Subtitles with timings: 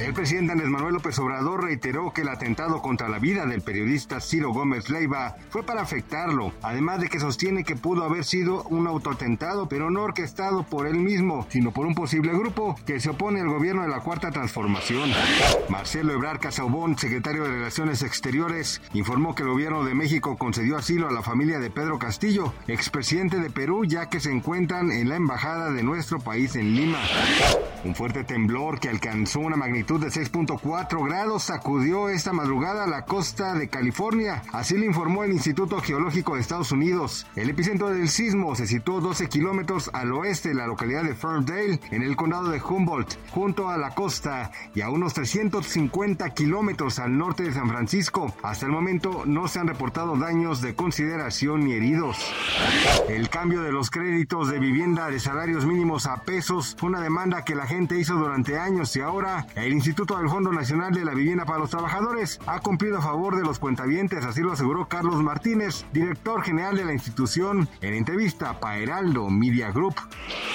[0.00, 4.18] El presidente Andrés Manuel López Obrador reiteró que el atentado contra la vida del periodista
[4.18, 8.86] Ciro Gómez Leiva fue para afectarlo, además de que sostiene que pudo haber sido un
[8.86, 13.42] autoatentado, pero no orquestado por él mismo, sino por un posible grupo que se opone
[13.42, 15.10] al gobierno de la Cuarta Transformación.
[15.68, 21.08] Marcelo Ebrard Casaubon, secretario de Relaciones Exteriores, informó que el gobierno de México concedió asilo
[21.08, 25.16] a la familia de Pedro Castillo, expresidente de Perú, ya que se encuentran en la
[25.16, 27.00] embajada de nuestro país en Lima.
[27.84, 33.54] Un fuerte temblor que alcanzó una magnitud de 6.4 grados sacudió esta madrugada la costa
[33.54, 37.26] de California, así lo informó el Instituto Geológico de Estados Unidos.
[37.36, 41.80] El epicentro del sismo se situó 12 kilómetros al oeste de la localidad de Ferndale,
[41.90, 47.16] en el condado de Humboldt, junto a la costa, y a unos 350 kilómetros al
[47.16, 48.34] norte de San Francisco.
[48.42, 52.16] Hasta el momento no se han reportado daños de consideración ni heridos.
[53.08, 57.44] El cambio de los créditos de vivienda de salarios mínimos a pesos fue una demanda
[57.44, 61.14] que la gente hizo durante años y ahora el Instituto del Fondo Nacional de la
[61.14, 65.22] Vivienda para los Trabajadores ha cumplido a favor de los cuentavientes, así lo aseguró Carlos
[65.22, 69.94] Martínez, director general de la institución, en entrevista para Heraldo Media Group.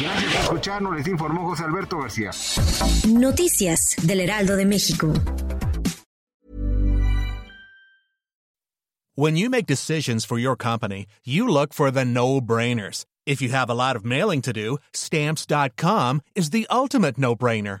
[0.00, 2.30] Gracias por escucharnos, les informó José Alberto García.
[3.08, 5.12] Noticias del Heraldo de México.
[9.16, 13.04] When you make decisions for your company, you look for the no-brainers.
[13.26, 17.80] If you have a lot of mailing to do, stamps.com is the ultimate no-brainer.